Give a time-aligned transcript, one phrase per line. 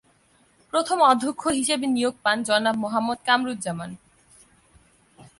[0.73, 3.91] প্রথম অধ্যক্ষ হিসেবে নিয়োগ পান জনাব মোহাম্মদকামরুজ্জামান।